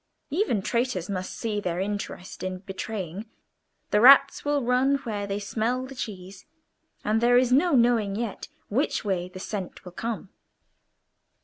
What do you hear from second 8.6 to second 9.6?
which way the